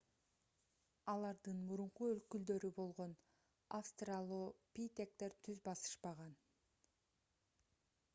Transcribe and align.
алардын 1.11 1.59
мурунку 1.65 2.07
өкүлдөрү 2.13 2.71
болгон 2.79 3.13
австралопитектер 3.81 5.35
түз 5.49 5.61
басышпаган 5.69 6.33